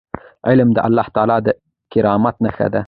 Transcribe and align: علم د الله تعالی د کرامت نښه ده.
علم 0.47 0.69
د 0.73 0.77
الله 0.87 1.07
تعالی 1.15 1.37
د 1.45 1.47
کرامت 1.91 2.35
نښه 2.45 2.67
ده. 2.73 2.79